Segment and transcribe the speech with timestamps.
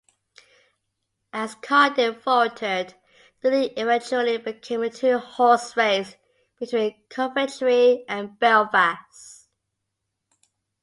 [1.31, 2.95] As Cardiff faltered,
[3.41, 6.15] the league eventually became a two-horse race
[6.59, 9.47] between Coventry and Belfast.